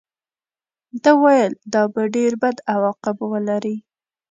ده 1.03 1.11
ویل 1.23 1.53
دا 1.73 1.81
به 1.93 2.03
ډېر 2.15 2.31
بد 2.41 2.57
عواقب 2.73 3.17
ولري. 3.31 3.75